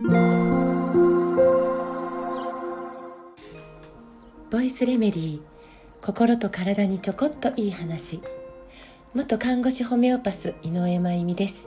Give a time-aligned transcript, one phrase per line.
[0.00, 0.06] ボ
[4.60, 5.40] イスレメディー
[6.00, 8.20] 心と体にちょこっといい話。
[9.12, 11.66] 元看護師ホメオパス井上真由美です。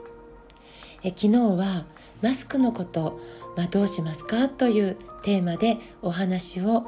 [1.02, 1.84] え昨日は
[2.22, 3.20] マスクのこと、
[3.54, 4.48] まあ、どうしますか？
[4.48, 6.86] というテーマでお話を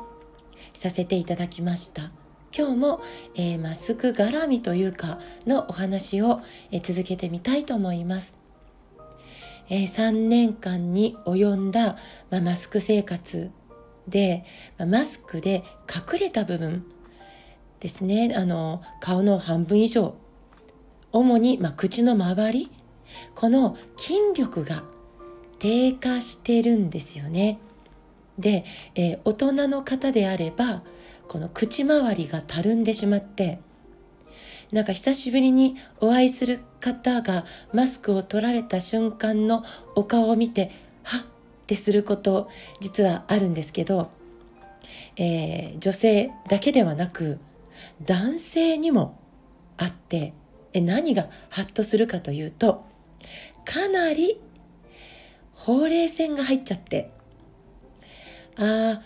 [0.73, 2.11] させていただきました。
[2.57, 3.03] 今日も、
[3.35, 6.41] えー、マスク絡みというかのお話を、
[6.71, 8.33] えー、続けてみたいと思います、
[9.69, 11.97] え、3年間に及んだ、
[12.30, 13.51] まあ、マスク生活
[14.09, 14.45] で、
[14.79, 16.84] まあ、マスクで隠れた部分
[17.80, 20.15] ですねあの顔の半分以上
[21.12, 22.71] 主に、まあ、口の周り
[23.35, 24.85] この筋力が
[25.59, 27.59] 低下してるんですよね。
[28.38, 28.65] で、
[28.96, 30.83] えー、大人の方であれば
[31.29, 33.60] この口周りがたるんでしまって
[34.74, 40.70] なんか久しぶりにお会いする方がマスクを取られた瞬間のお顔を見て
[41.02, 41.34] はっ
[41.65, 42.48] ってすること
[42.80, 44.10] 実はあるんですけど、
[45.16, 47.40] えー、女性だけではなく
[48.02, 49.18] 男性にも
[49.79, 50.34] あって
[50.74, 52.84] え何がハッとするかというと
[53.65, 54.38] かなり
[55.54, 57.10] ほうれい線が入っちゃって
[58.56, 59.01] あ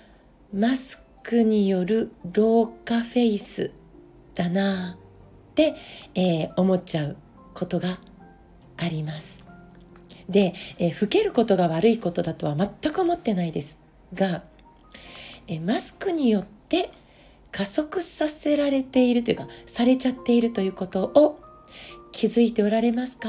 [0.53, 3.71] マスクによる老化フェイス
[4.35, 4.97] だな、
[6.15, 7.17] えー、思っちゃう
[7.55, 7.99] ことが
[8.77, 9.45] あります。
[10.29, 13.79] で、えー、老けることが悪いことだとは全く思ってないです
[14.15, 14.43] が、
[15.47, 16.91] えー、マスクによって
[17.51, 21.41] 加速させられているというかされちゃっているということを
[22.13, 23.29] 気づいておられますか？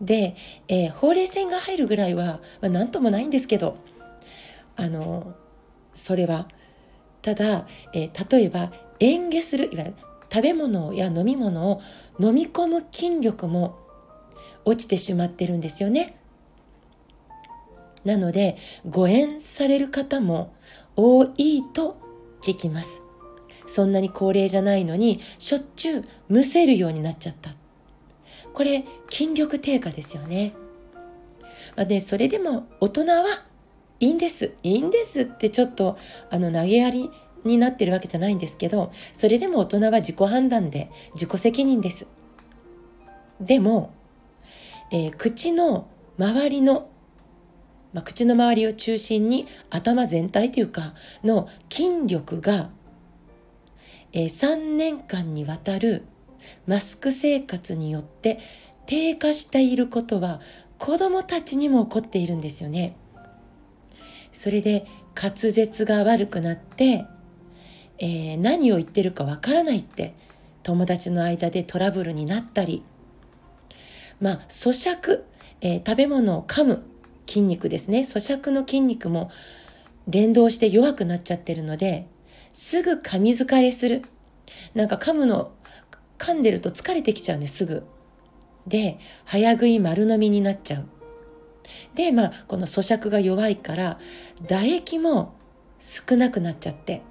[0.00, 0.36] で、
[0.68, 3.76] えー、ほうれい線が入るぐらいは、まあ、何ともないんですけど
[4.76, 5.34] あの
[5.92, 6.48] それは
[7.22, 9.94] ただ、えー、例えば嚥下するいわゆる
[10.32, 11.80] 食べ物や飲み物を
[12.18, 13.78] 飲み込む筋力も
[14.64, 16.16] 落ちてしまってるんですよね。
[18.04, 18.56] なので
[18.88, 20.54] 誤嚥される方も
[20.96, 21.98] 多いと
[22.42, 23.02] 聞きます。
[23.66, 27.50] そんなに高齢じゃないのにしょっちゅうむせるようになっちゃった。
[28.52, 30.54] これ筋力低下ですよね。
[31.76, 33.24] まあ、でそれでも大人は
[34.00, 35.98] いいんですいいんですってちょっと
[36.30, 37.10] あの投げやり
[37.44, 42.06] になってるわけじゃないんですけどそれでも大人は自己判断で自己責任です。
[43.40, 43.94] でも、
[44.90, 46.88] えー、口の周りの
[47.92, 52.70] まあ、口の周りを中心に頭全体というかの筋力が、
[54.12, 56.04] えー、3年間にわたる
[56.66, 58.38] マスク生活によって
[58.86, 60.40] 低下していることは
[60.78, 62.96] 子供たちにも起こっているんですよね。
[64.32, 67.04] それで滑舌が悪くなって、
[68.00, 70.14] えー、何を言ってるかわからないって
[70.62, 72.82] 友達の間でトラブルになったり、
[74.20, 75.22] まあ咀嚼、
[75.60, 76.82] えー、食べ物を噛む
[77.26, 79.30] 筋肉ですね咀嚼の筋肉も
[80.08, 82.08] 連動して弱くなっちゃってるので
[82.52, 84.02] すぐ噛み疲れする
[84.74, 85.52] なんか噛むの
[86.18, 87.84] 噛んでると疲れてきちゃうんですすぐ。
[88.66, 90.86] で早食い丸飲みになっちゃう。
[91.94, 93.98] でまあこの咀嚼が弱いから
[94.46, 95.34] 唾液も
[95.78, 97.02] 少なくなっちゃって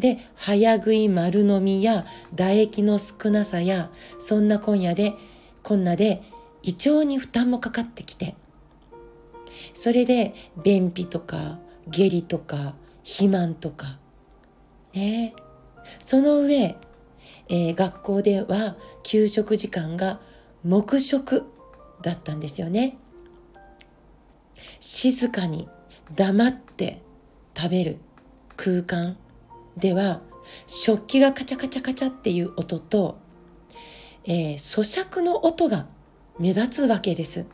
[0.00, 5.14] で早食い丸飲みや唾液の少なさやそんな今夜で
[5.62, 6.22] こんなで
[6.62, 8.34] 胃腸に負担もかかってきて。
[9.72, 11.58] それで便秘とか
[11.88, 12.74] 下痢とか
[13.04, 13.98] 肥満とか。
[14.92, 15.34] ね。
[16.00, 16.76] その上
[17.52, 20.20] えー、学校では給食時間が
[20.64, 21.44] 黙食
[22.00, 22.96] だったんですよね。
[24.78, 25.68] 静かに
[26.14, 27.02] 黙って
[27.56, 27.98] 食べる
[28.56, 29.16] 空間。
[29.80, 30.20] では
[30.66, 33.18] 食器がカチャカチャカチャっていう音と、
[34.24, 35.86] えー、咀嚼の音が
[36.38, 37.46] 目立つわけです。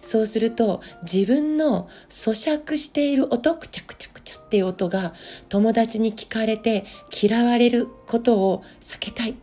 [0.00, 5.14] そうすると自分の咀嚼している音くちゃくちゃくちゃっていう音が
[5.48, 6.84] 友達に聞かれて
[7.22, 9.36] 嫌われることを避けたい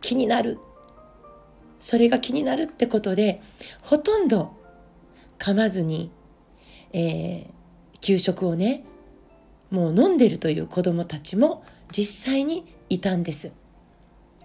[0.00, 0.58] 気になる
[1.80, 3.42] それが気になるってことで
[3.82, 4.54] ほとんど
[5.38, 6.10] 噛まずに、
[6.92, 8.84] えー、給食をね
[9.70, 13.52] もう飲んでるという子供たちも実際にいたんです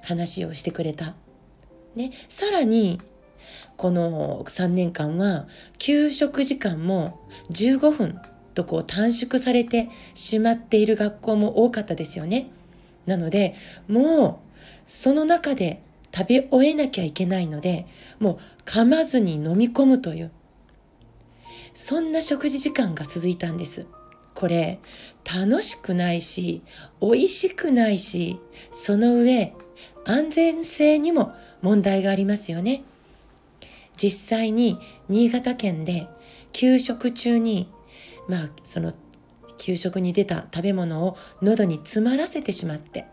[0.02, 1.16] 話をしてくれた。
[1.96, 3.02] ね、さらに
[3.76, 7.20] この3年間は給食時間も
[7.52, 8.20] 15分
[8.54, 12.50] とこう短縮されてしまっている学校も多かったですよね。
[13.06, 13.56] なので
[13.88, 14.50] もう
[14.86, 15.82] その中で
[16.16, 17.88] 食べ終えなきゃいけないので
[18.20, 20.32] もう噛まずに飲み込むという
[21.74, 23.86] そんな食事時間が続いたんです。
[24.40, 24.80] これ
[25.26, 26.62] 楽しくないし
[27.02, 28.40] 美味しくないし
[28.72, 29.54] その上
[30.06, 32.84] 安全性にも問題がありますよね。
[33.98, 36.08] 実際に新潟県で
[36.54, 37.70] 給食中に
[38.30, 38.94] まあその
[39.58, 43.08] 給食に出た食べ物を喉に詰まらせてしまって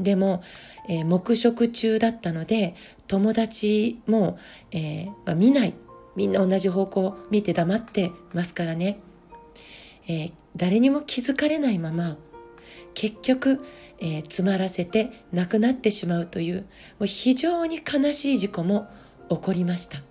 [0.00, 0.42] でも、
[0.88, 2.74] えー、黙食中だったので
[3.06, 4.40] 友達も、
[4.72, 5.74] えーまあ、見ない
[6.16, 8.98] みんな同じ方向見て黙ってますからね、
[10.08, 12.16] えー、誰にも気づかれないまま
[12.94, 13.64] 結局、
[14.00, 16.62] えー、詰まらせて亡くなってしまうという
[16.98, 18.88] もう非常に悲しい事故も
[19.28, 20.02] 起こりました。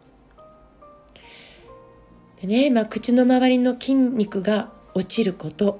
[2.41, 5.79] でね、まあ、口の周りの筋肉が落ちること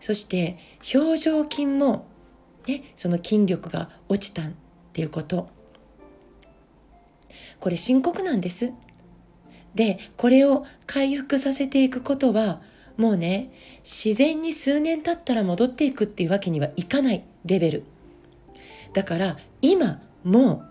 [0.00, 0.58] そして
[0.94, 2.06] 表情筋も、
[2.66, 4.52] ね、その筋力が落ちたっ
[4.94, 5.50] ていうこと
[7.60, 8.72] これ深刻なんです。
[9.74, 12.60] でこれを回復させていくことは
[13.00, 13.50] もうね
[13.82, 17.84] 自然に数年経ったら戻っていくっていうわけにはいかないレベル。
[18.92, 20.68] だから今もう、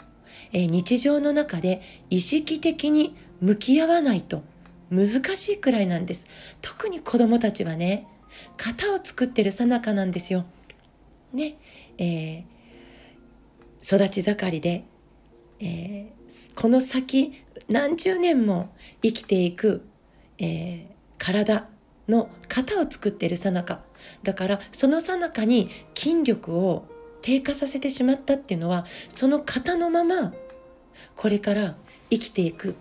[0.54, 1.82] え、日常の中で
[2.12, 4.44] 意識的に向き合わないと
[4.92, 6.28] 難しいくらいなんです。
[6.62, 8.06] 特に子供たちはね
[8.58, 10.46] 型を作ってるさなかなんですよ。
[11.34, 11.58] ね
[11.98, 14.84] えー、育ち盛りで、
[15.60, 18.70] えー、この先何十年も
[19.02, 19.84] 生きていく、
[20.38, 20.86] えー、
[21.18, 21.68] 体。
[22.10, 23.82] の型を作っているさなか。
[24.24, 26.86] だからそのさなかに筋力を
[27.22, 30.34] 低下させてしまったっていうのはその型のまま
[31.16, 31.76] これから
[32.10, 32.74] 生きていくっ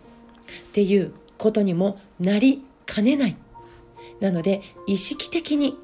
[0.73, 3.37] ていうことにもなりかねない。
[4.21, 5.77] なので意識的に、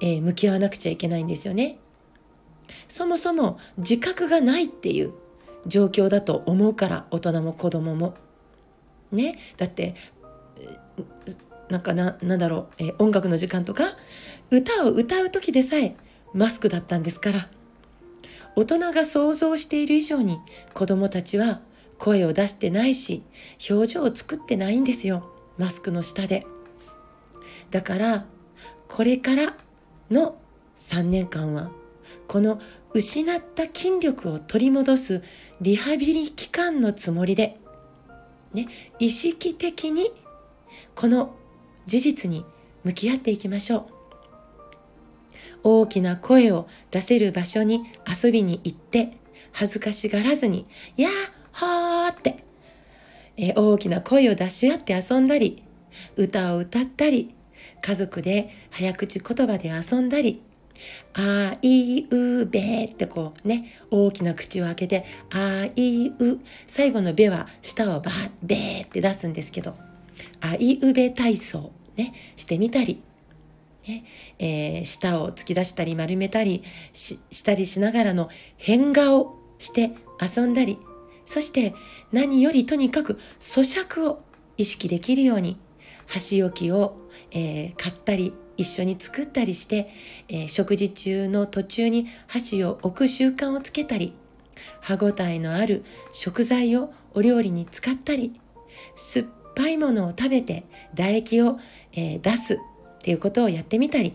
[0.00, 1.78] えー、向き合わなくちゃいけないんですよね。
[2.88, 5.12] そもそも自覚がないっていう
[5.66, 8.14] 状況だと思うから大人も子供も。
[9.12, 9.38] ね。
[9.56, 9.94] だって
[11.70, 13.84] なんかな、なんだろう、えー、音楽の時間とか、
[14.50, 15.96] 歌を歌う時でさえ
[16.34, 17.48] マスクだったんですから。
[18.56, 20.40] 大人が想像している以上に
[20.74, 21.60] 子供たちは
[21.98, 23.22] 声を出してないし、
[23.70, 25.30] 表情を作ってないんですよ。
[25.56, 26.46] マスクの下で。
[27.70, 28.26] だから、
[28.88, 29.56] これから
[30.10, 30.36] の
[30.76, 31.70] 3年間は、
[32.26, 32.60] この
[32.92, 35.22] 失った筋力を取り戻す
[35.60, 37.58] リハビリ期間のつもりで、
[38.52, 38.66] ね、
[38.98, 40.10] 意識的に
[40.96, 41.36] この
[41.90, 42.44] 事実に
[42.84, 43.84] 向き合っていきましょう。
[45.64, 49.18] 大きな声を出せる場所に遊びに行って、
[49.50, 50.66] 恥ずかしがらずに、
[50.96, 51.12] やー
[51.52, 52.44] ほーって、
[53.36, 55.64] え大きな声を出し合って遊んだり、
[56.14, 57.34] 歌を歌ったり、
[57.82, 60.42] 家族で早口言葉で遊んだり、
[61.14, 66.38] あいうべってこうね、大きな口を開けて、あいう、
[66.68, 69.74] 最後のべは舌をばーべーって出すんですけど、
[70.40, 73.02] あいうべ体操ね、してみたり、
[73.86, 74.04] ね
[74.38, 76.62] えー、舌を突き出したり丸めたり
[76.94, 80.78] したりしながらの変顔して遊んだり、
[81.26, 81.74] そして
[82.10, 84.22] 何よりとにかく咀嚼を
[84.56, 85.58] 意識できるように
[86.06, 86.96] 箸置きを、
[87.30, 89.90] えー、買ったり一緒に作ったりして、
[90.28, 94.14] えー、食事中の途中に箸を置く習慣をつけたり
[94.80, 98.40] 歯ごたえのある食材をお料理に使ったり
[98.96, 100.64] 酸っぱいものを食べて
[100.94, 101.58] 唾液を、
[101.92, 102.58] えー、出すっ
[103.02, 104.14] ていうことをやってみたり、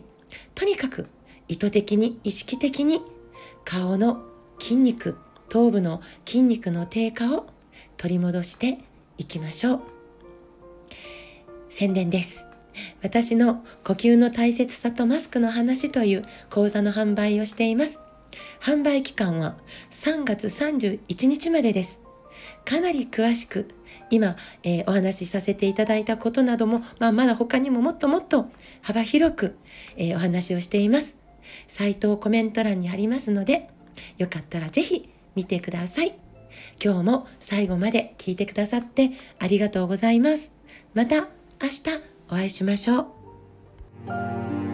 [0.53, 1.07] とにかく
[1.47, 3.01] 意図的に意識的に
[3.63, 4.23] 顔の
[4.59, 5.17] 筋肉、
[5.49, 7.47] 頭部の筋肉の低下を
[7.97, 8.79] 取り戻して
[9.17, 9.81] いきましょう。
[11.69, 12.45] 宣伝です。
[13.01, 17.99] 私の呼吸の大切さとマスクの話という講座の販売をしています。
[18.61, 19.57] 販売期間は
[19.91, 22.04] 3月31日までです。
[22.65, 23.69] かなり詳しく
[24.09, 28.49] 今、えー、お話しさせていただいたことなども、まあ、まだ他にももっともっと
[28.81, 29.57] 幅広く、
[29.97, 31.17] えー、お話をしています。
[31.67, 33.69] サイトをコメント欄にありますので、
[34.17, 36.17] よかったらぜひ見てください。
[36.83, 40.51] 今日も最後まで聞いてくださってありがとうございます。
[40.93, 41.27] また
[41.61, 41.83] 明日
[42.29, 43.01] お会いしましょ
[44.61, 44.64] う。